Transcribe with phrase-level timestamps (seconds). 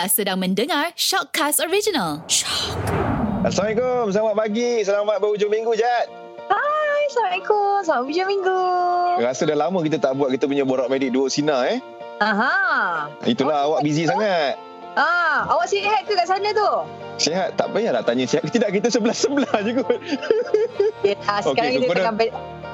[0.00, 2.24] Anda sedang mendengar Shockcast Original.
[2.24, 2.72] Shock.
[3.44, 6.08] Assalamualaikum, selamat pagi, selamat berhujung minggu, Jad.
[6.48, 7.84] Hai, Assalamualaikum.
[7.84, 8.60] Selamat hujung minggu.
[9.20, 11.84] Rasa dah lama kita tak buat kita punya borak medik dua sinar eh.
[12.16, 13.12] Aha.
[13.28, 14.56] Itulah awak busy sangat.
[14.96, 16.70] Ah, awak sihat ke kat sana tu?
[17.20, 20.00] Sihat, tak payahlah tanya sihat tidak, kita sebelah-sebelah je kot.
[21.04, 22.16] Ya, sekarang Okey, kita tengah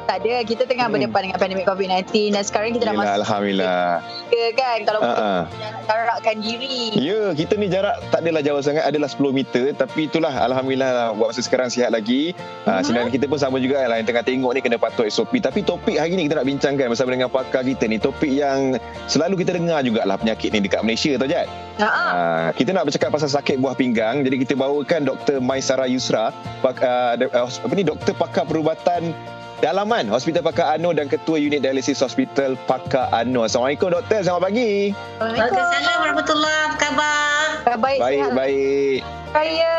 [0.07, 0.95] tak ada, kita tengah Hmm.
[0.97, 3.85] berdepan dengan pandemik COVID-19 dan sekarang kita dah Yelah, masuk Alhamdulillah.
[4.27, 5.31] ke kan kalau Ha, ha.
[5.45, 5.45] nak
[5.85, 6.95] jarakkan diri.
[6.97, 9.71] Ya, kita ni jarak tak adalah jauh sangat, adalah 10 meter.
[9.73, 12.33] Tapi itulah, Alhamdulillah lah, buat masa sekarang sihat lagi.
[12.63, 12.83] Uh, Mhm.
[12.83, 15.39] Sinaran kita pun sama juga lah, yang tengah tengok ni kena patuh SOP.
[15.39, 17.99] Tapi topik hari ni kita nak bincangkan bersama dengan pakar kita ni.
[17.99, 21.47] Topik yang selalu kita dengar jugalah penyakit ni dekat Malaysia tau, Jad.
[21.77, 22.09] Ha ah.
[22.09, 24.23] Uh, kita nak bercakap pasal sakit buah pinggang.
[24.23, 25.39] Jadi kita bawakan Dr.
[25.39, 29.13] Maisara Yusra, pak, uh, apa ni doktor pakar perubatan
[29.59, 33.49] dalaman Hospital Pakar Anor dan Ketua Unit Dialisis Hospital Pakar Anor.
[33.49, 34.93] Assalamualaikum doktor, selamat pagi.
[35.17, 37.77] Waalaikumsalam warahmatullahi Apa khabar?
[37.77, 38.99] Baik, Baik, sihat baik.
[39.33, 39.77] raya.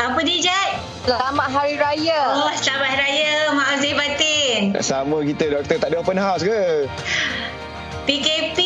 [0.00, 0.70] Apa dia Jad?
[1.00, 2.20] Selamat Hari Raya.
[2.38, 3.32] Oh, selamat Hari Raya.
[3.52, 4.60] Maaf Zahir Batin.
[4.80, 6.88] Sama kita doktor, tak ada open house ke?
[8.06, 8.58] PKP.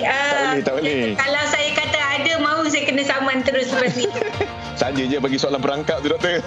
[0.00, 1.02] Tak Ah, boleh, tak boleh.
[1.14, 4.08] Kalau saya kata ada, mahu saya kena saman terus lepas ni.
[4.78, 6.38] Saja je bagi soalan perangkap tu doktor.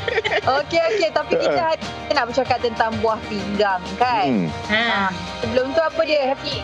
[0.56, 1.10] Okey, okey.
[1.10, 4.24] Tapi kita, hari- kita nak bercakap tentang buah pinggang kan?
[4.24, 4.46] Hmm.
[4.70, 5.10] ha.
[5.42, 6.30] Sebelum tu apa dia?
[6.30, 6.62] Happy.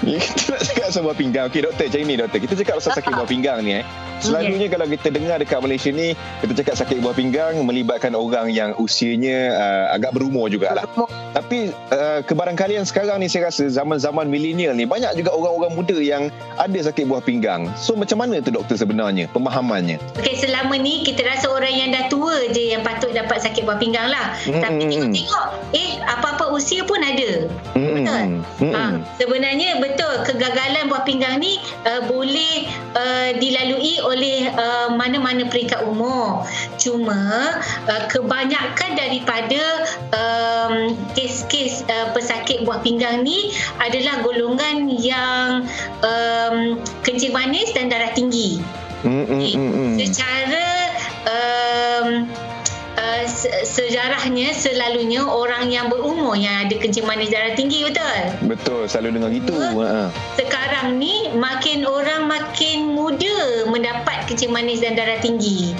[0.06, 1.44] Kita nak cakap pasal buah pinggang.
[1.52, 2.38] Okey doktor, macam ni doktor.
[2.40, 3.84] Kita cakap pasal sakit buah pinggang ni eh.
[4.20, 6.12] Selalunya kalau kita dengar dekat Malaysia ni,
[6.44, 10.84] kita cakap sakit buah pinggang melibatkan orang yang usianya uh, agak berumur jugalah.
[11.32, 16.28] Tapi uh, kebarangkalian sekarang ni saya rasa zaman-zaman milenial ni banyak juga orang-orang muda yang
[16.60, 17.64] ada sakit buah pinggang.
[17.80, 19.96] So macam mana tu doktor sebenarnya pemahamannya?
[20.20, 23.80] Okey, selama ni kita rasa orang yang dah tua je yang patut dapat sakit buah
[23.80, 24.36] pinggang lah.
[24.44, 27.48] Mm, Tapi tengok-tengok, eh apa-apa usia pun ada.
[27.72, 28.04] Hmm.
[28.04, 28.24] Betul.
[28.60, 28.74] Hmm.
[28.76, 28.82] Ha,
[29.16, 36.46] sebenarnya betul kegagalan buah pinggang ni uh, boleh uh, dilalui oleh uh, mana-mana peringkat umur.
[36.78, 37.58] Cuma
[37.90, 39.62] uh, kebanyakan daripada
[40.14, 43.50] um, kes-kes uh, pesakit buah pinggang ni
[43.82, 45.66] adalah golongan yang
[46.06, 48.62] um, kencing manis dan darah tinggi.
[49.00, 49.94] Hmm, hmm, hmm, hmm.
[49.96, 50.66] Secara
[51.24, 52.08] um,
[53.10, 58.18] uh, se- sejarahnya selalunya orang yang berumur yang ada kencing manis darah tinggi betul?
[58.46, 59.54] Betul, selalu dengar gitu.
[59.58, 60.10] Ha.
[60.38, 65.74] sekarang ni makin orang makin muda mendapat kencing manis dan darah tinggi.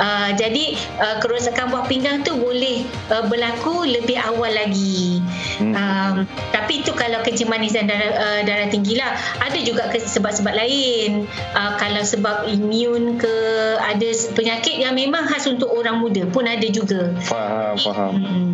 [0.00, 5.20] Uh, jadi uh, kerosakan buah pinggang tu boleh uh, berlaku lebih awal lagi.
[5.60, 5.72] Hmm.
[5.74, 6.14] Um,
[6.50, 9.12] tapi itu kalau kencing manis dan darah, uh, darah tinggi lah.
[9.40, 11.28] Ada juga sebab-sebab lain.
[11.52, 13.34] Uh, kalau sebab imun ke
[13.78, 17.12] ada penyakit yang memang khas untuk orang muda pun ada juga.
[17.24, 18.12] Faham, faham.
[18.16, 18.52] Hmm.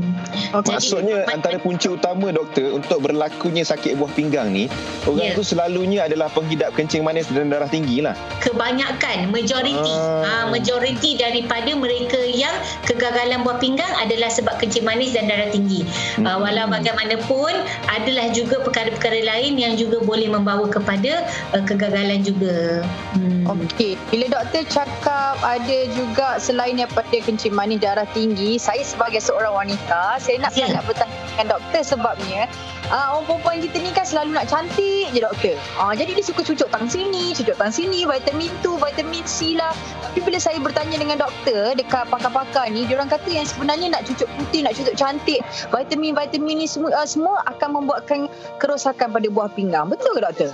[0.48, 0.70] Okey.
[0.76, 4.68] Maksudnya Jadi, antara punca utama doktor untuk berlakunya sakit buah pinggang ni
[5.04, 5.36] orang Ya.
[5.36, 8.14] tu selalunya adalah penghidap kencing manis dan darah tinggi lah.
[8.40, 10.24] kebanyakan majoriti Ah.
[10.24, 10.44] ah.
[10.48, 12.52] majoriti daripada mereka yang
[12.88, 15.84] kegagalan buah pinggang adalah sebab kencing manis dan darah tinggi.
[16.16, 16.24] Hmm.
[16.24, 17.52] Ah, walau bagaimanapun
[17.92, 22.82] adalah juga perkara-perkara lain yang juga boleh membawa kepada uh, kegagalan juga.
[23.14, 23.44] Hmm.
[23.48, 29.54] Okey, bila doktor cakap ada juga selain daripada kencing manis darah tinggi, saya sebagai seorang
[29.54, 30.66] wanita, saya nak Ya.
[30.66, 32.50] sangat bertanya dengan doktor sebabnya
[32.90, 35.56] uh, orang perempuan kita ni kan selalu nak cantik je doktor.
[35.80, 39.72] Uh, jadi dia suka cucuk tang sini, cucuk tang sini, vitamin tu, vitamin C lah.
[40.04, 44.28] Tapi bila saya bertanya dengan doktor dekat pakar-pakar ni, diorang kata yang sebenarnya nak cucuk
[44.36, 49.88] putih, nak cucuk cantik, vitamin-vitamin ni semua, uh, semua akan membuatkan kerosakan pada buah pinggang.
[49.88, 50.50] Betul ke doktor?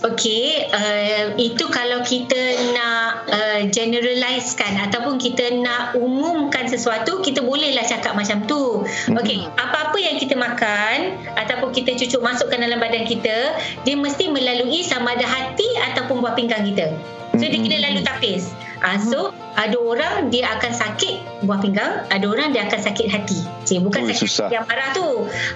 [0.00, 2.40] Okey, uh, itu kalau kita
[2.72, 8.80] nak uh, generalizekan ataupun kita nak umumkan sesuatu, kita bolehlah cakap macam tu.
[9.12, 14.80] Okey, apa-apa yang kita makan ataupun kita cucuk masukkan dalam badan kita, dia mesti melalui
[14.80, 16.96] sama ada hati ataupun buah pinggang kita.
[17.36, 18.56] So dia kena lalu tapis.
[18.80, 23.44] Ah, so ada orang dia akan sakit buah pinggang, ada orang dia akan sakit hati.
[23.68, 24.48] Cik, bukan Ui, sakit susah.
[24.48, 25.08] hati yang parah tu.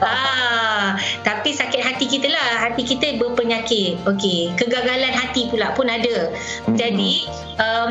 [0.05, 2.69] Ah, tapi sakit hati kita lah.
[2.69, 4.05] Hati kita berpenyakit.
[4.05, 6.33] Okey, kegagalan hati pula pun ada.
[6.69, 6.77] Mhm.
[6.77, 7.13] Jadi
[7.57, 7.91] um,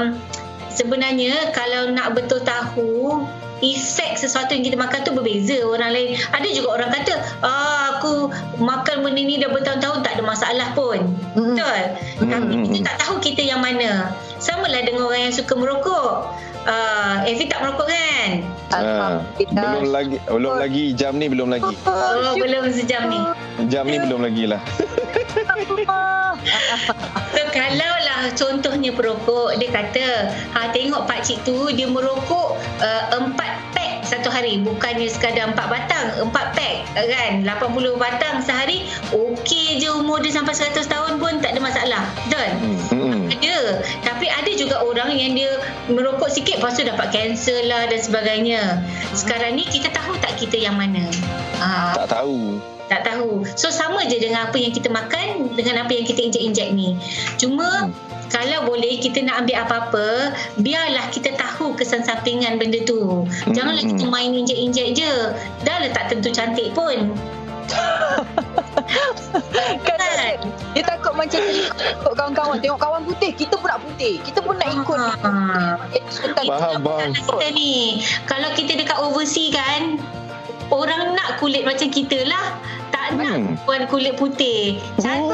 [0.70, 3.26] sebenarnya kalau nak betul tahu
[3.64, 6.20] efek sesuatu yang kita makan tu berbeza orang lain.
[6.36, 8.28] Ada juga orang kata, ah, aku
[8.60, 11.00] makan benda ni dah bertahun-tahun tak ada masalah pun.
[11.34, 11.56] Mm-mm.
[11.56, 11.82] Betul.
[12.28, 12.70] Tapi Mm-mm.
[12.76, 14.12] kita tak tahu kita yang mana.
[14.44, 16.36] Sama lah dengan orang yang suka merokok.
[16.68, 18.30] Uh, Evi tak merokok kan?
[18.76, 19.24] Ha.
[19.40, 21.72] Belum lagi belum lagi jam ni belum lagi.
[21.88, 23.20] Oh, belum sejam ni.
[23.72, 24.60] Jam ni belum lagi lah.
[27.34, 33.04] So kalau lah contohnya perokok dia kata ha tengok pak cik tu dia merokok uh,
[33.16, 38.86] empat pack satu hari bukannya sekadar empat batang empat pack kan 80 batang sehari
[39.16, 42.78] okey je umur dia sampai 100 tahun pun tak ada masalah betul Hmm.
[43.44, 45.52] Ada tapi ada juga orang yang dia
[45.88, 48.80] merokok sikit lepas tu dapat kanser lah dan sebagainya
[49.12, 51.04] sekarang ni kita tahu tak kita yang mana
[51.60, 52.60] Ah, Tak tahu.
[52.86, 53.48] tak tahu.
[53.56, 57.00] So sama je dengan apa yang kita makan dengan apa yang kita injek-injek ni.
[57.36, 57.96] Cuma Hmm.
[58.28, 60.08] kalau boleh kita nak ambil apa-apa,
[60.58, 63.24] biarlah kita tahu kesan sampingan benda tu.
[63.24, 65.14] Hmm, Janganlah kita main injek-injek je.
[65.64, 67.16] Dah lah tak tentu cantik pun.
[69.88, 70.00] Kan
[70.74, 72.58] dia takut macam ikut kawan-kawan.
[72.58, 74.18] Tengok kawan putih, kita pun nak putih.
[74.26, 74.98] Kita pun nak ikut.
[75.22, 75.78] Ah.
[75.94, 77.10] Jadi sebentar Faham, faham.
[77.14, 80.02] Kita ni, kalau kita dekat overseas kan,
[80.74, 82.58] orang nak kulit macam kita lah.
[82.90, 83.58] Tak nak Hmm.
[83.66, 84.82] puan kulit putih.
[85.02, 85.33] Cantik Betul.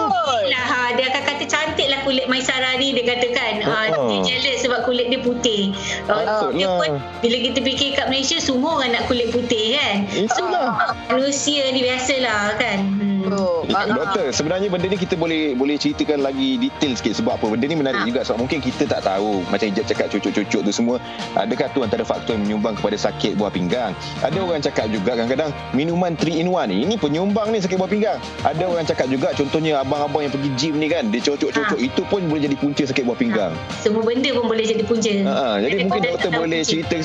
[0.50, 0.64] Lah.
[0.66, 0.80] Ha.
[0.98, 2.94] Dia akan kata cantik lah kulit Maisara ni.
[2.94, 3.64] Dia katakan.
[3.66, 4.08] Ha, Oh.
[4.10, 5.74] dia jealous sebab kulit dia putih.
[6.08, 9.96] Uh, dia pun, bila kita fikir kat Malaysia, semua orang nak kulit putih kan.
[10.14, 10.96] Itulah.
[11.10, 12.80] Manusia ni biasalah kan.
[12.98, 13.19] Hmm.
[13.30, 13.94] Oh, ah, ah.
[13.94, 17.46] Doktor, sebenarnya benda ni kita boleh boleh ceritakan lagi detail sikit sebab apa?
[17.54, 18.08] Benda ni menarik Ha.
[18.08, 20.98] juga sebab mungkin kita tak tahu macam Ijat cakap cucuk-cucuk tu semua
[21.36, 23.92] adakah tu antara faktor yang menyumbang kepada sakit buah pinggang.
[24.24, 27.92] Ada orang cakap juga kadang-kadang minuman 3 in 1 ni ini penyumbang ni sakit buah
[27.92, 28.18] pinggang.
[28.42, 32.26] Ada orang cakap juga contohnya abang-abang yang pergi gym ni kan dia cocok-cocok itu pun
[32.26, 33.54] boleh jadi punca sakit buah pinggang.
[33.84, 35.12] Semua benda pun boleh jadi punca.
[35.12, 36.72] Ha, ha, jadi mungkin Daripada doktor boleh punca.
[36.72, 36.96] cerita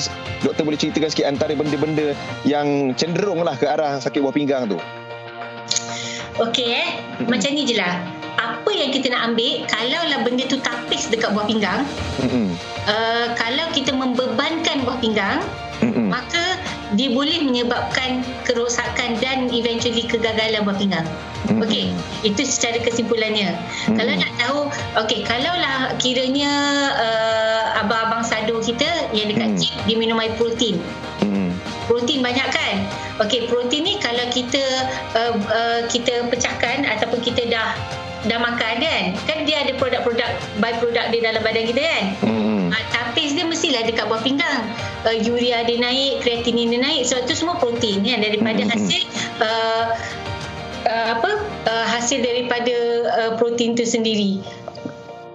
[0.41, 2.07] doktor boleh ceritakan sikit antara benda-benda
[2.47, 4.79] yang cenderung lah ke arah sakit buah pinggang tu.
[6.39, 6.89] Okey eh.
[7.23, 8.03] Macam ni je lah.
[8.35, 11.87] Apa yang kita nak ambil, kalaulah benda tu tapis dekat buah pinggang,
[12.19, 12.51] Hmm.
[12.83, 15.39] uh, kalau kita membebankan buah pinggang,
[15.79, 16.11] Hmm.
[16.11, 16.59] maka
[16.95, 21.07] dia boleh menyebabkan kerosakan dan eventually kegagalan buah pinggang.
[21.45, 21.61] Mm-mm.
[21.61, 21.93] Okey,
[22.25, 23.53] itu secara kesimpulannya.
[23.53, 23.95] Mm-mm.
[23.99, 24.59] Kalau nak tahu,
[25.05, 26.49] okey, kalaulah kiranya
[26.95, 29.57] uh, abang-abang sado kita yang dekat Mm.
[29.61, 30.79] gym dia minum air protein.
[31.85, 32.01] Hmm.
[32.01, 32.75] Protein banyak kan?
[33.21, 34.61] Okey, protein ni kalau kita
[35.13, 37.77] uh, uh, kita pecahkan ataupun kita dah
[38.25, 40.25] dah makan kan, kan dia ada produk-produk
[40.57, 42.03] by-product dia dalam badan kita kan?
[42.25, 42.73] Hmm.
[42.73, 44.65] Uh, tapis dia mestilah dekat buah pinggang.
[45.05, 47.05] Uh, urea dia naik, kreatinin dia naik.
[47.05, 48.73] Sebab tu semua protein kan daripada Mm-mm.
[48.73, 49.01] hasil
[49.45, 49.83] uh,
[50.89, 51.31] uh, apa?
[51.69, 52.75] Uh, hasil daripada
[53.13, 54.41] uh, protein tu sendiri.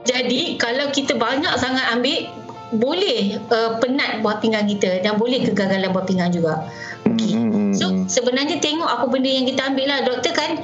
[0.03, 2.27] Jadi kalau kita banyak sangat ambil
[2.71, 6.63] boleh uh, penat buah pinggang kita dan boleh kegagalan buah pinggang juga.
[7.07, 7.33] Okey.
[7.35, 7.73] Hmm.
[7.75, 10.63] So sebenarnya tengok apa benda yang kita ambil lah doktor kan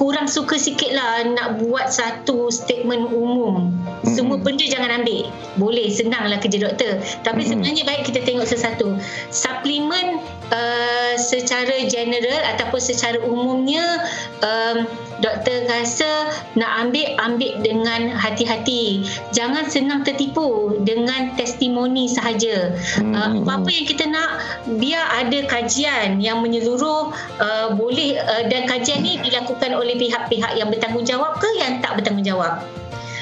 [0.00, 3.68] kurang suka sikit lah nak buat satu statement umum.
[4.08, 5.28] Semua benda jangan ambil.
[5.60, 7.04] Boleh, senang lah kerja doktor.
[7.20, 8.96] Tapi sebenarnya baik kita tengok sesuatu.
[9.28, 14.04] Suplemen uh, secara general ataupun secara umumnya
[14.42, 14.86] um,
[15.20, 19.04] doktor rasa nak ambil, ambil dengan hati-hati.
[19.36, 22.74] Jangan senang tertipu dengan testimoni sahaja.
[22.98, 23.46] Uh, Mm-mm.
[23.46, 24.30] apa-apa yang kita nak
[24.78, 30.68] biar ada kajian yang menyeluruh uh, boleh uh, dan kajian ni dilakukan oleh pihak-pihak yang
[30.72, 32.64] bertanggungjawab ke yang tak bertanggungjawab.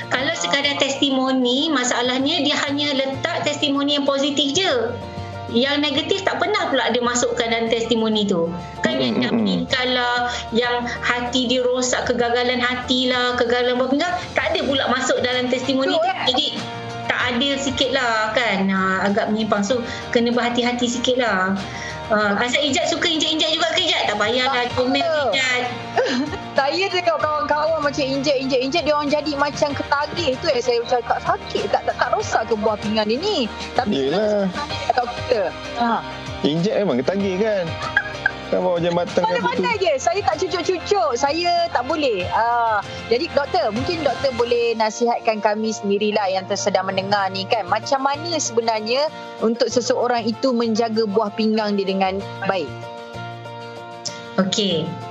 [0.08, 4.72] Kalau sekadar testimoni, masalahnya dia hanya letak testimoni yang positif je.
[5.48, 8.52] Yang negatif tak pernah pula dia masukkan dalam testimoni tu.
[8.84, 9.44] Kan yang Mm, dah mm, mm.
[9.44, 10.16] meninggal lah,
[10.52, 15.48] yang hati dia rosak, kegagalan hati lah, kegagalan buah pinggang, tak ada pula masuk dalam
[15.48, 16.12] testimoni Betul, tu.
[16.12, 16.18] eh?
[16.28, 16.46] Jadi
[17.08, 19.80] tak adil sikit lah kan ha, agak menyimpang so
[20.12, 21.56] kena berhati-hati sikit lah
[22.10, 25.36] ha, asal Ijat suka injek-injek juga ke Ijat tak payahlah comel Betul.
[25.36, 25.62] Ijat
[26.58, 31.20] Saya tengok kawan-kawan macam injek-injek-injek dia orang jadi macam ketagih tu eh saya macam tak
[31.22, 33.38] sakit tak tak, tak rosak ke buah pinggan dia ni.
[33.78, 34.50] Tapi Yelah.
[34.90, 35.42] tak kita.
[35.78, 36.02] Ha.
[36.42, 37.64] Injek memang ketagih kan.
[38.48, 39.92] Kan bawa jambatan kan Mana-mana je.
[40.00, 41.10] Saya tak cucuk-cucuk.
[41.20, 42.24] Saya tak boleh.
[42.32, 42.80] Ah,
[43.12, 47.68] jadi doktor, mungkin doktor boleh nasihatkan kami sendirilah yang tersedang mendengar ni kan.
[47.68, 49.12] Macam mana sebenarnya
[49.44, 52.68] untuk seseorang itu menjaga buah pinggang dia dengan baik?
[54.38, 55.07] Okey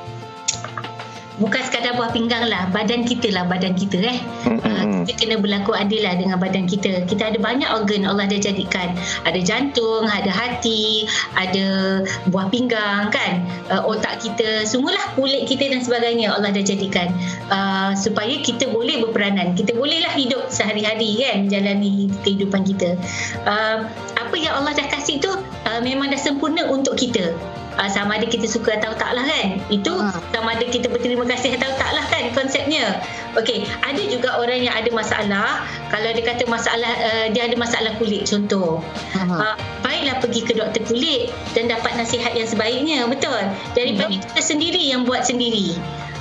[1.37, 2.65] Bukan sekadar buah pinggang lah.
[2.73, 4.17] Badan kita lah badan kita eh.
[4.49, 7.05] Uh, Kita kena berlaku adil lah dengan badan kita.
[7.05, 8.97] Kita ada banyak organ Allah dah jadikan.
[9.21, 11.05] Ada jantung, ada hati
[11.37, 12.01] Ada
[12.33, 13.45] buah pinggang kan?
[13.69, 17.13] Uh, Otak kita Semualah kulit kita dan sebagainya Allah dah jadikan.
[17.53, 19.53] Uh, Supaya kita boleh berperanan.
[19.53, 21.45] Kita bolehlah hidup sehari-hari kan?
[21.45, 22.97] Menjalani kehidupan kita.
[23.45, 23.85] Uh,
[24.17, 27.37] Apa yang Allah dah kasih tu uh, Memang dah sempurna untuk kita
[27.77, 29.61] uh, sama ada kita suka atau tak lah kan?
[29.69, 30.13] Itu Ha.
[30.33, 33.01] sama ada kita berterima kasih atau tak lah kan konsepnya.
[33.37, 35.65] Okey, ada juga orang yang ada masalah.
[35.93, 38.81] Kalau dia kata masalah uh, dia ada masalah kulit contoh.
[39.17, 39.55] Uh,
[39.85, 43.37] baiklah pergi ke doktor kulit dan dapat nasihat yang sebaiknya betul?
[43.73, 45.77] Daripada kita sendiri yang buat sendiri.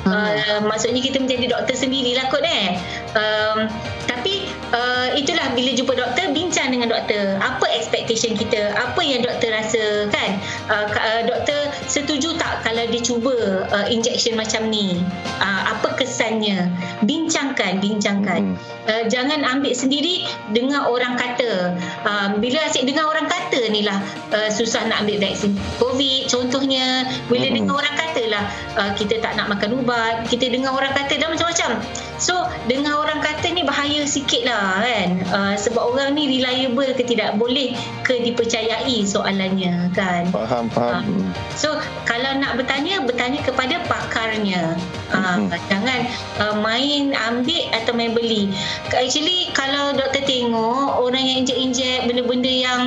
[0.06, 2.78] Uh, maksudnya kita menjadi doktor sendirilah kot eh.
[3.18, 3.66] Um,
[4.06, 7.38] tapi uh, itulah bila jumpa doktor bincang dengan doktor.
[7.38, 8.74] Apa expectation kita?
[8.74, 14.34] Apa yang doktor rasa kan uh, uh, doktor setuju tak kalau dia cuba uh, injection
[14.34, 15.02] macam ni?
[15.38, 16.70] Uh, apa kesannya?
[17.04, 18.54] Bincangkan bincangkan.
[18.54, 18.56] Hmm.
[18.88, 21.76] uh, jangan ambil sendiri dengar orang kata.
[22.02, 23.98] Uh, bila asyik dengar orang kata ni lah
[24.34, 26.26] uh, susah nak ambil vaksin covid.
[26.26, 27.56] Contohnya bila hmm.
[27.62, 28.44] dengar orang kata lah
[28.78, 31.70] uh, kita tak nak makan ubat kita dengar orang kata dan macam-macam
[32.18, 35.08] so dengar orang kata ni bahaya sikit lah kan?
[35.30, 37.36] Uh, sebab orang ni reliable ke tidak?
[37.36, 40.28] Boleh ke dipercayai soalannya kan?
[40.32, 41.04] Faham faham.
[41.04, 41.76] Uh, so
[42.08, 44.76] kalau nak bertanya bertanya kepada pakarnya.
[45.12, 46.08] Uh, jangan
[46.42, 48.50] uh, main ambil atau main beli.
[48.90, 52.80] Actually kalau doktor tengok orang yang injek-injek benda-benda yang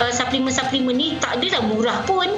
[0.00, 2.28] uh, suplemen-suplemen ni tak adalah murah pun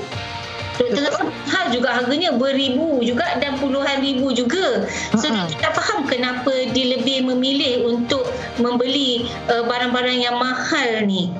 [0.78, 4.86] Rasa mahal juga harganya beribu juga dan puluhan ribu juga.
[5.18, 5.50] So uh-huh.
[5.50, 8.24] kita faham kenapa dia lebih memilih untuk
[8.60, 11.32] membeli uh, barang-barang yang mahal ni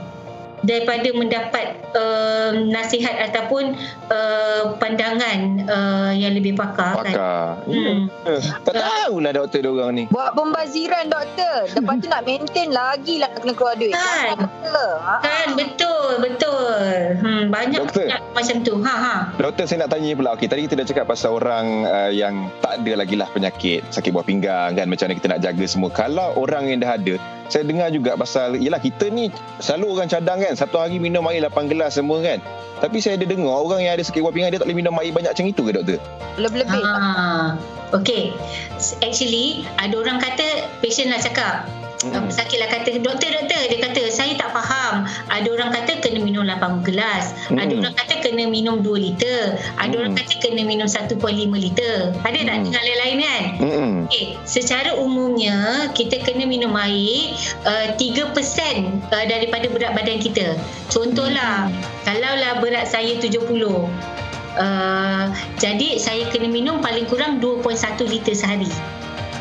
[0.65, 3.77] daripada mendapat uh, nasihat ataupun
[4.13, 7.57] uh, pandangan uh, yang lebih pakar, pakar.
[7.65, 7.69] kan.
[7.69, 7.99] Hmm.
[8.29, 8.43] Yeah.
[8.65, 10.05] Tak tahulah doktor dia orang ni.
[10.13, 11.57] Buat pembaziran doktor.
[11.73, 13.95] Lepas tu nak maintain lagi lah kena keluar duit.
[13.97, 14.37] Kan.
[14.71, 15.15] Ha.
[15.25, 16.81] Kan betul betul.
[17.21, 18.07] Hmm banyak doktor.
[18.37, 18.75] macam tu.
[18.85, 19.15] Ha ha.
[19.41, 20.37] Doktor saya nak tanya pula.
[20.37, 24.11] Okey tadi kita dah cakap pasal orang uh, yang tak ada lagi lah penyakit sakit
[24.13, 25.89] buah pinggang kan macam mana kita nak jaga semua.
[25.91, 27.15] Kalau orang yang dah ada
[27.51, 29.29] saya dengar juga pasal yalah kita ni
[29.59, 30.55] selalu orang cadang kan.
[30.55, 32.39] Satu hari minum air 8 gelas semua kan.
[32.79, 35.11] Tapi saya ada dengar orang yang ada sakit buah pinggang dia tak boleh minum air
[35.11, 35.99] banyak macam itu ke doktor?
[36.39, 36.81] Lebih-lebih.
[36.81, 37.59] Ha.
[37.91, 38.31] Okay,
[39.03, 41.67] actually ada orang kata patient lah cakap
[42.01, 42.33] Hmm.
[42.33, 45.05] Sakitlah kata doktor doktor dia kata saya tak faham.
[45.29, 47.37] Ada orang kata kena minum 8 gelas.
[47.53, 47.61] Hmm.
[47.61, 49.61] Ada orang kata kena minum 2 liter.
[49.77, 50.01] Ada hmm.
[50.01, 51.21] orang kata kena minum 1.5
[51.53, 52.17] liter.
[52.25, 52.65] Ada tak hmm.
[52.65, 53.43] dengar lain-lain kan?
[53.61, 53.97] Hmm.
[54.09, 54.35] Okay.
[54.49, 57.37] secara umumnya kita kena minum air
[57.69, 58.33] uh, 3%
[59.13, 60.57] uh, daripada berat badan kita.
[60.89, 61.77] Contohlah hmm.
[62.09, 63.45] kalaulah berat saya 70
[64.51, 65.31] Uh,
[65.63, 68.67] jadi saya kena minum paling kurang 2.1 liter sehari.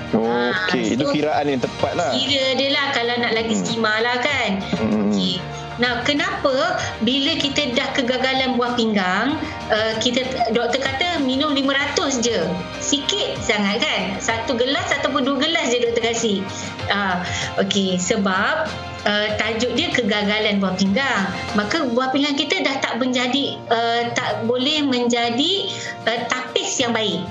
[0.10, 2.12] Okey, so, itu kiraan yang tepat lah.
[2.18, 3.84] Kira dia lah kalau nak lagi hmm.
[3.86, 4.50] lah kan.
[4.82, 5.14] Hmm.
[5.14, 5.38] Okey.
[5.80, 6.76] Nah, kenapa
[7.08, 9.40] bila kita dah kegagalan buah pinggang,
[9.72, 12.40] uh, kita doktor kata minum 500 je.
[12.84, 14.20] Sikit sangat kan?
[14.20, 16.44] Satu gelas ataupun dua gelas je doktor kasih.
[16.92, 17.24] Uh,
[17.64, 18.68] Okey, sebab
[19.08, 21.24] uh, tajuk dia kegagalan buah pinggang.
[21.56, 25.72] Maka buah pinggang kita dah tak menjadi uh, tak boleh menjadi
[26.04, 27.24] uh, tapis yang baik.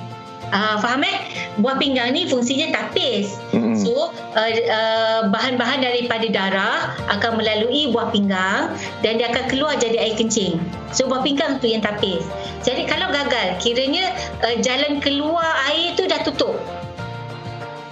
[0.49, 1.17] Uh, faham eh?
[1.61, 3.37] Buah pinggang ni fungsinya tapis.
[3.52, 3.76] Mm-hmm.
[3.76, 8.73] So, uh, uh, bahan-bahan daripada darah akan melalui buah pinggang
[9.05, 10.57] dan dia akan keluar jadi air kencing.
[10.97, 12.25] So, buah pinggang tu yang tapis.
[12.64, 16.57] Jadi, kalau gagal, kiranya uh, jalan keluar air tu dah tutup.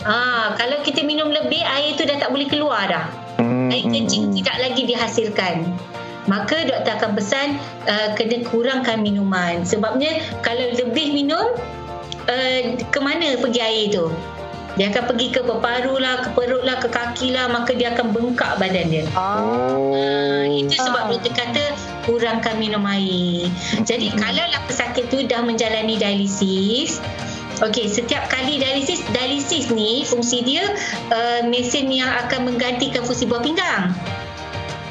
[0.06, 3.10] Ha, kalau kita minum lebih, air tu dah tak boleh keluar dah.
[3.42, 3.75] Mm-hmm.
[3.75, 5.66] Air kencing tidak lagi dihasilkan
[6.26, 7.48] maka doktor akan pesan
[7.86, 11.54] uh, kena kurangkan minuman sebabnya kalau lebih minum
[12.28, 14.06] uh, ke mana pergi air tu
[14.76, 18.12] dia akan pergi ke peparu lah, ke perut lah, ke kaki lah maka dia akan
[18.12, 19.97] bengkak badan dia oh.
[19.97, 21.16] uh, itu sebab ah.
[21.16, 21.64] doktor kata
[22.04, 23.49] kurangkan minum air
[23.88, 24.21] jadi hmm.
[24.21, 27.00] kalau lah pesakit tu dah menjalani dialisis
[27.56, 30.76] Okey, setiap kali dialisis, dialisis ni fungsi dia
[31.09, 33.97] uh, mesin yang akan menggantikan fungsi buah pinggang.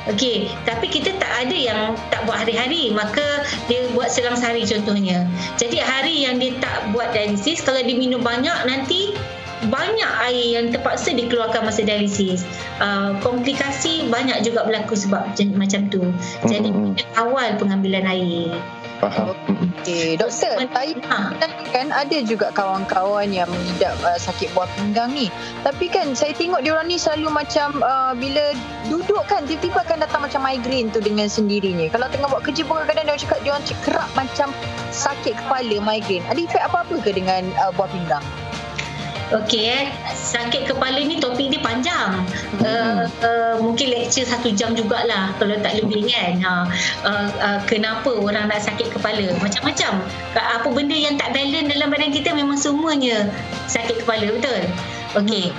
[0.06, 5.26] Okey, tapi kita tak ada yang tak buat hari-hari, maka dia buat selang sehari contohnya.
[5.58, 9.18] Jadi hari yang dia tak buat dialisis, kalau dia minum banyak nanti
[9.66, 12.46] banyak air yang terpaksa dikeluarkan masa dialisis.
[12.78, 16.06] Uh, komplikasi banyak juga berlaku sebab macam tu.
[16.46, 16.94] Jadi hmm.
[17.18, 18.54] awal pengambilan air.
[19.04, 19.36] Faham.
[19.86, 21.36] Okey, doktor, saya ha.
[21.70, 25.28] kan ada juga kawan-kawan yang mengidap uh, sakit buah pinggang ni.
[25.62, 28.56] Tapi kan saya tengok dia orang ni selalu macam uh, bila
[28.88, 31.92] duduk kan tiba-tiba akan datang macam migraine tu dengan sendirinya.
[31.92, 34.48] Kalau tengah buat kerja pun kadang-kadang dia orang cakap dia orang kerap macam
[34.90, 36.26] sakit kepala migraine.
[36.32, 38.26] Ada efek apa-apa ke dengan uh, buah pinggang?
[39.34, 42.22] Okey eh, sakit kepala ni topik dia panjang.
[42.62, 42.62] Hmm.
[42.62, 46.38] Uh, uh, mungkin lecture satu jam jugalah kalau tak lebih kan.
[46.46, 46.52] Ha,
[47.02, 49.34] uh, uh, kenapa orang nak sakit kepala?
[49.42, 50.06] Macam-macam.
[50.38, 53.34] Apa benda yang tak balance dalam badan kita memang semuanya
[53.66, 54.62] sakit kepala, betul?
[55.18, 55.50] Okey.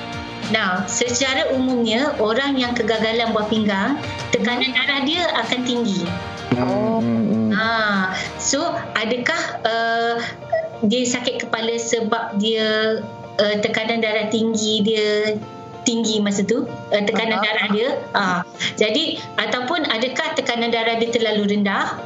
[0.54, 3.98] Nah, secara umumnya orang yang kegagalan buah pinggang,
[4.30, 6.06] tekanan darah dia akan tinggi.
[6.62, 7.02] Oh.
[7.50, 8.62] Ha, so
[8.94, 10.22] adakah uh,
[10.86, 13.00] dia sakit kepala sebab dia
[13.40, 15.36] uh, tekanan darah tinggi dia
[15.86, 16.66] tinggi masa tu.
[16.90, 17.46] Uh, tekanan uh-huh.
[17.46, 17.88] darah dia.
[18.12, 18.40] Uh,
[18.74, 21.96] jadi ataupun adakah tekanan darah dia terlalu rendah?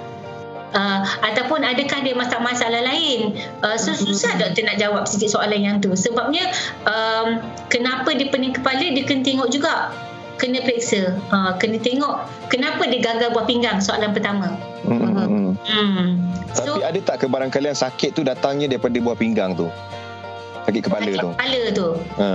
[0.71, 3.35] Uh, ataupun adakah dia masalah-masalah lain?
[3.65, 5.91] Uh, so susah doktor nak jawab sikit soalan yang tu.
[5.99, 6.47] Sebabnya
[6.87, 9.91] um, kenapa dia pening kepala dia kena tengok juga.
[10.39, 11.19] Kena periksa.
[11.35, 14.55] Uh, kena tengok kenapa dia gagal buah pinggang soalan pertama.
[14.87, 15.59] Hmm.
[15.59, 16.07] hmm.
[16.55, 19.67] so Tapi ada tak kebarangkalian sakit tu datangnya daripada buah pinggang tu?
[20.69, 21.31] Sakit kepala sakit tu.
[21.38, 21.88] kepala tu
[22.21, 22.31] Ha.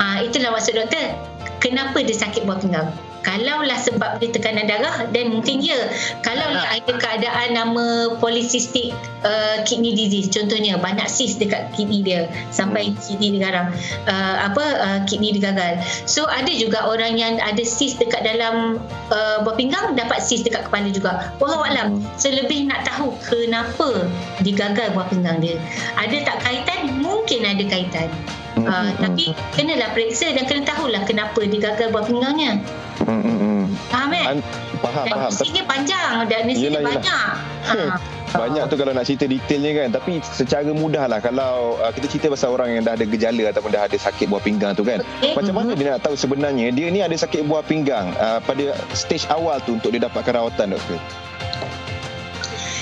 [0.00, 1.14] Ah itulah maksud doktor.
[1.62, 2.90] Kenapa dia sakit buah pinggang?
[3.22, 5.90] Kalaulah sebab dia tekanan darah dan mungkin ya.
[6.26, 12.92] Kalaulah ada keadaan nama polycystic uh, kidney disease contohnya banyak cyst dekat kidney dia sampai
[13.06, 15.82] kidney dia uh, apa uh, kidney dia gagal.
[16.04, 18.82] So ada juga orang yang ada cyst dekat dalam
[19.14, 21.32] uh, buah pinggang dapat cyst dekat kepala juga.
[21.38, 22.02] Wallahu alam.
[22.18, 24.06] So nak tahu kenapa
[24.44, 25.56] dia gagal buah pinggang dia.
[25.98, 27.00] Ada tak kaitan?
[27.00, 28.10] Mungkin ada kaitan.
[28.52, 29.26] Hmm, Uh, hmm, tapi
[29.56, 32.60] kenalah periksa dan kena tahulah kenapa dia gagal buat pinggangnya.
[33.02, 33.62] Hmm, hmm, hmm.
[33.90, 34.24] Faham eh?
[34.30, 34.46] An-
[34.78, 35.32] faham, dan faham.
[35.50, 36.92] dia panjang dan misi dia Yelah, yelah.
[36.94, 37.28] banyak.
[37.62, 37.76] Ha.
[38.32, 42.26] Banyak tu kalau nak cerita detailnya kan Tapi secara mudah lah Kalau uh, kita cerita
[42.32, 45.36] pasal orang yang dah ada gejala Ataupun dah ada sakit buah pinggang tu kan Okay.
[45.36, 49.28] Macam mana dia nak tahu sebenarnya Dia ni ada sakit buah pinggang uh, Pada stage
[49.28, 50.96] awal tu Untuk dia dapatkan rawatan doktor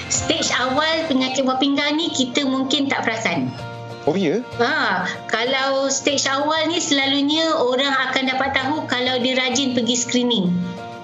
[0.06, 3.46] Stage awal penyakit buah pinggang ni kita mungkin tak perasan.
[4.10, 4.42] Oh ya?
[4.58, 10.50] Ha, kalau stage awal ni selalunya orang akan dapat tahu kalau dia rajin pergi screening.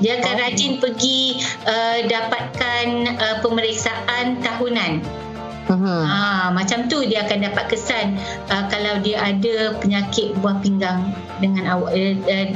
[0.02, 0.42] Dia akan Oh.
[0.42, 1.38] rajin pergi
[1.70, 5.06] uh, dapatkan uh, pemeriksaan tahunan.
[5.70, 6.02] Hmm.
[6.02, 8.18] Ha, macam tu dia akan dapat kesan
[8.50, 12.46] uh, kalau dia ada penyakit buah pinggang dengan awal uh, uh,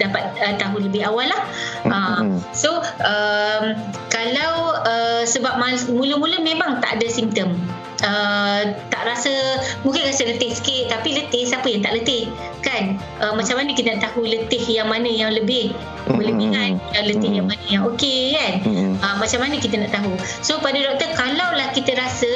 [0.00, 1.42] dapat uh, tahu lebih awal lah.
[1.84, 2.40] Hmm.
[2.56, 3.76] so um,
[4.08, 5.60] kalau uh, sebab
[5.92, 7.52] mula-mula memang tak ada simptom.
[7.98, 12.30] Uh, tak rasa mungkin rasa letih sikit tapi letih siapa yang tak letih?
[12.62, 12.94] Kan?
[13.18, 15.74] Uh, macam mana kita nak tahu letih yang mana yang lebih?
[16.06, 18.52] Berlebihan yang letih yang mana yang okey kan?
[18.62, 18.94] Hmm.
[19.02, 20.14] Uh, macam mana kita nak tahu?
[20.46, 22.30] So pada doktor Kalaulah kita rasa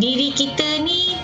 [0.00, 1.20] Diri kita ni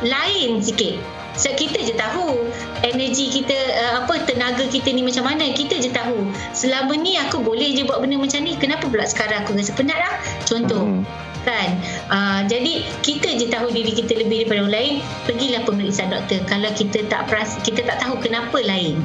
[0.00, 0.96] Lain sikit.
[1.36, 2.48] So kita je tahu
[2.80, 6.24] Energi kita uh, Apa tenaga kita ni macam mana Kita je tahu.
[6.56, 10.00] Selama ni aku boleh je buat benda macam ni Kenapa pula sekarang aku rasa penat
[10.00, 10.14] lah?
[10.48, 10.88] Contoh.
[10.88, 11.04] Hmm.
[11.42, 11.68] Kan
[12.08, 14.94] uh, jadi kita je tahu diri kita lebih daripada orang lain
[15.24, 19.00] pergilah pemeriksaan doktor kalau kita tak peras kita tak tahu kenapa lain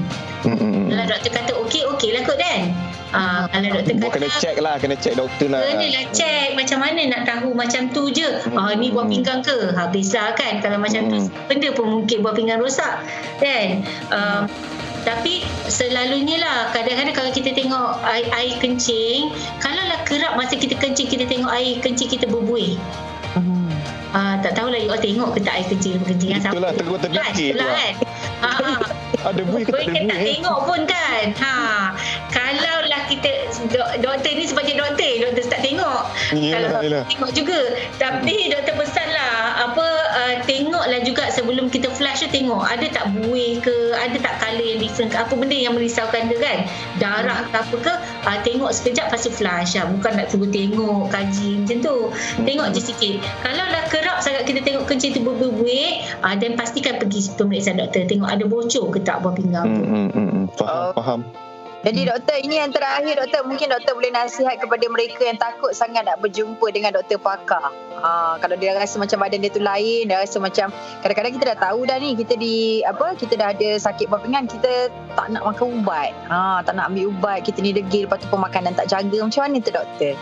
[0.46, 0.88] Hmm, hmm, hmm.
[0.94, 2.70] kalau doktor kata okey okey lah kot kan
[3.18, 7.02] uh, kalau doktor kata kena check lah Kena check doktor lah Kenalah check macam mana
[7.10, 8.30] nak tahu macam tu je.
[8.54, 9.74] Ah ni buah pinggang ke?
[9.74, 11.34] Habislah kan kalau macam tu Hmm.
[11.50, 13.02] benda pun mungkin buah pinggang rosak
[13.42, 13.82] kan.
[14.14, 14.46] Um,
[15.06, 15.34] tapi
[15.66, 19.30] selalunya lah kadang-kadang kalau kita tengok air, air kencing
[19.62, 22.76] kalaulah kerap masa kita kencing kita tengok air kencing kita berbuih
[23.36, 23.68] Hmm.
[24.16, 27.52] uh, tak tahulah you all tengok ke tak air kencing kencing yang Itulah, terus terfikir
[27.52, 27.76] itulah lah.
[27.76, 27.94] kan
[28.40, 28.72] ha, ha.
[29.28, 30.28] Ada buih ke tak ada kan tak buih eh?
[30.32, 31.54] tengok pun kan ha.
[32.32, 33.32] Kalau lah kita
[33.68, 37.04] dok, Doktor ni sebagai doktor Doktor tak tengok Yelah, Kalau yelah.
[37.12, 37.60] tengok juga
[38.00, 39.36] Tapi doktor pesan lah
[39.68, 44.34] Apa uh, Tengoklah juga sebelum kita flush tu Tengok ada tak buih ke Ada tak
[44.40, 46.58] colour yang different ke Apa benda yang merisaukan dia kan
[46.98, 51.12] Darah ke apa ke uh, Tengok sekejap Lepas tu flush lah Bukan nak suruh tengok
[51.12, 51.96] Kaji macam tu
[52.42, 56.98] Tengok je sikit Kalau lah kerap sangat kita tengok kencing tu berbuih uh, Dan pastikan
[56.98, 60.46] pergi pemeriksaan doktor Tengok ada bocor ke tak buah pinggang tu Hmm, hmm, hmm, hmm.
[60.56, 60.92] Faham, Oh.
[60.96, 61.20] faham.
[61.86, 66.10] Jadi doktor ini yang terakhir doktor mungkin doktor boleh nasihat kepada mereka yang takut sangat
[66.10, 67.70] nak berjumpa dengan doktor pakar.
[68.02, 70.74] Ha, kalau dia rasa macam badan dia tu lain, dia rasa macam
[71.06, 74.50] kadang-kadang kita dah tahu dah ni kita di apa kita dah ada sakit buah pinggang
[74.50, 76.10] kita tak nak makan ubat.
[76.26, 79.22] Ha, tak nak ambil ubat, kita ni degil lepas tu pemakanan tak jaga.
[79.22, 80.18] Macam mana tu doktor?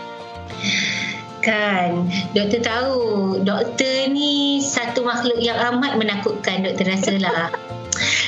[1.44, 2.96] Kan Doktor tahu
[3.44, 7.52] Doktor ni Satu makhluk yang amat menakutkan Doktor rasalah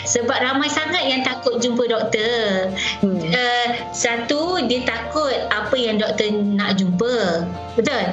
[0.06, 2.70] Sebab ramai sangat yang takut jumpa doktor
[3.02, 3.18] Hmm.
[3.18, 8.04] uh, Satu Dia takut Apa yang doktor nak jumpa Betul?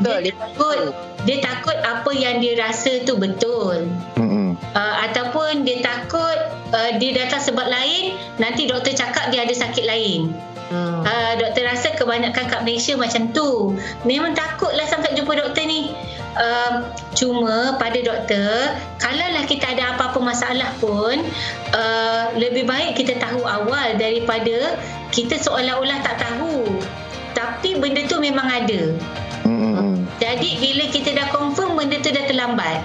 [0.00, 0.78] Betul, Dia takut
[1.22, 3.86] Dia takut apa yang dia rasa tu betul
[4.18, 4.58] hmm.
[4.74, 6.38] uh, Ataupun dia takut
[6.74, 10.32] uh, Dia datang sebab lain Nanti doktor cakap dia ada sakit lain
[10.72, 11.04] Hmm.
[11.04, 13.76] Uh, doktor rasa kebanyakan kat Malaysia macam tu.
[14.08, 15.92] Memang takutlah sangat jumpa doktor ni.
[16.32, 18.72] Uh, cuma pada doktor,
[19.12, 21.20] kalaulah kita ada apa-apa masalah pun,
[21.76, 24.80] uh, lebih baik kita tahu awal daripada
[25.12, 26.80] kita seolah-olah tak tahu.
[27.36, 28.96] Tapi benda tu memang ada.
[29.44, 30.08] Hmm.
[30.16, 32.80] Jadi bila kita dah confirm benda tu dah terlambat.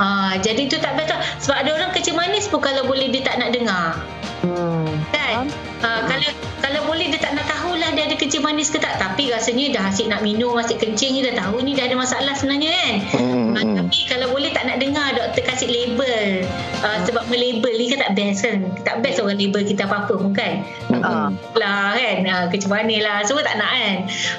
[0.00, 1.20] Uh, jadi tu tak betul.
[1.38, 4.02] Sebab ada orang kecil manis pun kalau boleh dia tak nak dengar.
[4.42, 4.89] Hmm.
[5.10, 5.46] Kan?
[5.80, 8.98] Uh, kalau kalau boleh dia tak nak tahulah dia ada kencing manis ke tak.
[9.00, 12.34] Tapi rasanya dah asyik nak minum asyik kencing ni dah tahu ni dah ada masalah
[12.36, 12.94] sebenarnya kan?
[13.16, 16.44] Hmm, uh, tapi kalau boleh tak nak dengar doktor kasih label.
[16.80, 18.58] Uh, sebab melabel ni kan tak best kan?
[18.84, 20.62] Tak best orang label kita apa-apa pun kan?
[20.90, 21.32] Hmm.
[21.56, 22.16] lah kan?
[22.26, 23.24] Uh, kencing manis lah.
[23.24, 23.94] Semua tak nak kan?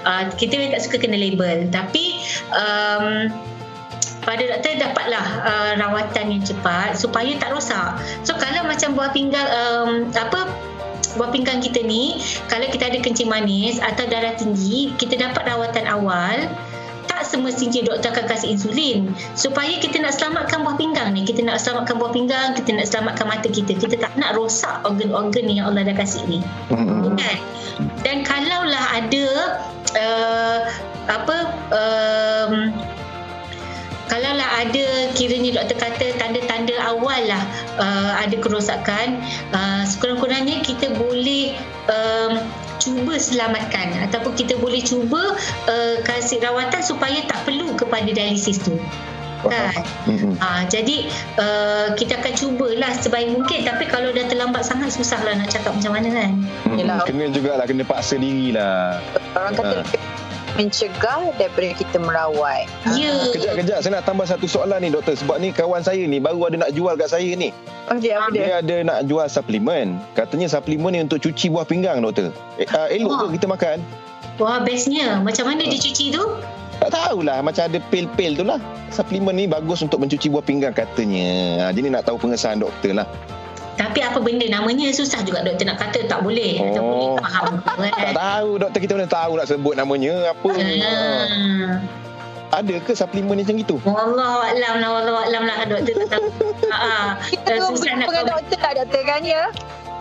[0.05, 1.67] Uh, kita memang tak suka kena label.
[1.73, 2.19] Tapi
[2.53, 3.31] um,
[4.21, 7.97] pada doktor dapatlah uh, rawatan yang cepat supaya tak rosak.
[8.21, 10.45] So kalau macam buah pinggang um, apa
[11.17, 15.85] buah pinggang kita ni kalau kita ada kencing manis atau darah tinggi kita dapat rawatan
[15.87, 16.47] awal
[17.09, 19.11] tak semestinya doktor akan kasih insulin.
[19.35, 23.25] Supaya kita nak selamatkan buah pinggang ni kita nak selamatkan buah pinggang kita nak selamatkan
[23.27, 26.39] mata kita kita tak nak rosak organ-organ yang Allah dah kasih ni.
[26.71, 27.13] Hmm.
[27.19, 27.39] kan?
[28.01, 29.25] Dan kalaulah ada
[29.97, 30.59] uh,
[31.11, 31.37] apa
[31.73, 32.71] um,
[34.11, 37.39] kalaulah ada kiranya doktor kata tanda-tanda awal lah
[37.79, 39.23] uh, ada kerosakan
[39.55, 41.55] uh, sekurang-kurangnya kita boleh
[41.87, 42.43] um,
[42.83, 45.39] cuba selamatkan ataupun kita boleh cuba
[45.71, 48.75] uh, kasih rawatan supaya tak perlu kepada dialisis tu
[49.47, 49.73] kan
[50.05, 50.37] Hmm.
[50.37, 51.09] Ha, jadi
[51.41, 55.97] uh, kita akan cubalah sebaik mungkin tapi kalau dah terlambat sangat susahlah nak cakap macam
[55.97, 56.31] mana kan.
[56.65, 56.77] Hmm.
[56.77, 57.01] Yelah.
[57.05, 59.01] Kena jugalah kena paksa diri lah.
[59.37, 60.20] Orang kata Ha.
[60.55, 62.67] Mencegah daripada kita merawat.
[62.95, 63.11] Ya.
[63.31, 66.67] Kejap-kejap saya nak tambah satu soalan ni doktor sebab ni kawan saya ni baru ada
[66.67, 67.55] nak jual kat saya ni.
[67.87, 68.41] Oh, dia apa dia?
[68.41, 69.99] Dia ada nak jual suplemen.
[70.13, 72.35] Katanya suplemen ni untuk cuci buah pinggang doktor.
[72.59, 73.31] Eh, uh, elok ke Wah.
[73.35, 73.77] kita makan?
[74.39, 75.19] Wah bestnya.
[75.21, 76.23] Macam mana dia cuci tu?
[76.81, 78.57] Tak tahulah macam ada pil-pil tu lah.
[78.89, 81.69] Suplemen ni bagus untuk mencuci buah pinggang katanya.
[81.69, 83.05] Ha, jadi nak tahu pengesahan doktor lah.
[83.71, 86.75] Tapi apa benda namanya susah juga doktor nak kata tak boleh oh.
[86.75, 87.15] Oh.
[87.15, 88.13] boleh faham Tak kan.
[88.13, 90.49] tahu doktor kita mana tahu nak sebut namanya apa.
[90.51, 91.69] Hmm.
[92.51, 93.75] Ada ke suplemen macam itu?
[93.87, 96.27] Wallahu a'lam lah, wallahu a'lam lah doktor tak tahu.
[96.67, 97.07] Ha ah.
[97.23, 98.31] Kita Susah nak dengan tahu.
[98.35, 99.41] doktor lah doktor kan ya.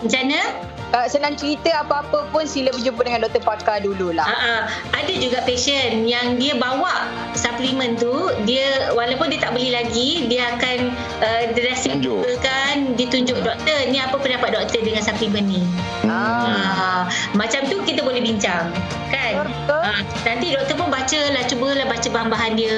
[0.01, 0.43] Macam mana?
[0.91, 4.27] Uh, senang cerita apa-apa pun sila berjumpa dengan doktor pakar dululah.
[4.27, 4.63] Ha ah.
[4.99, 7.07] Ada juga patient yang dia bawa
[7.39, 8.11] suplemen tu,
[8.43, 10.91] dia walaupun dia tak beli lagi, dia akan
[11.23, 12.27] uh, dressing Tunjuk.
[12.43, 15.63] kan, dia tunjuk doktor, ni apa pendapat doktor dengan suplemen ni.
[16.11, 16.51] Ah.
[16.51, 16.91] Ha,
[17.39, 18.73] macam tu kita boleh bincang
[19.11, 19.33] kan
[19.69, 22.77] ha, nanti doktor pun baca lah cubalah baca bahan-bahan dia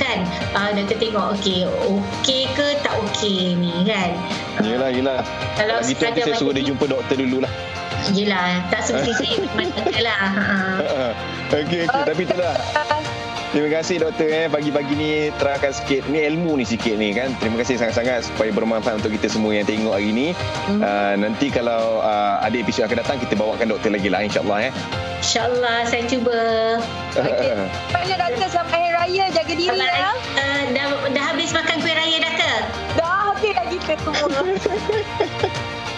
[0.00, 0.18] kan
[0.56, 4.14] ha, doktor tengok okey okey ke tak okey ni kan
[4.64, 5.18] Yelah, yelah.
[5.56, 7.52] kalau gitu nanti saya suruh dia jumpa doktor dululah.
[8.14, 10.56] yelah tak semestinya macam lah ha.
[11.58, 12.02] okey, okey.
[12.06, 12.54] Tapi itulah.
[13.54, 17.32] Terima kasih doktor eh pagi-pagi ni terangkan sikit ni ilmu ni sikit ni kan.
[17.40, 20.28] Terima kasih sangat-sangat supaya bermanfaat untuk kita semua yang tengok hari ni.
[20.68, 20.82] Hmm.
[20.82, 24.72] Uh, nanti kalau uh, ada episod akan datang kita bawakan doktor lagi lah insya-Allah eh.
[25.24, 26.36] InsyaAllah saya cuba
[27.16, 27.50] Okey.
[27.96, 30.10] Baiklah doktor selamat hari raya jaga diri Selamat ya.
[30.12, 32.52] uh, dah, dah habis makan kuih raya dah ke?
[32.98, 33.05] Dah
[33.36, 34.40] habis dah kita semua.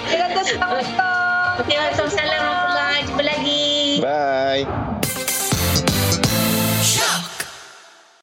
[0.09, 1.53] Okay, doktor Assalamualaikum.
[1.63, 3.71] Okey, Waalaikumsalam warahmatullahi Jumpa lagi.
[4.03, 4.98] Bye.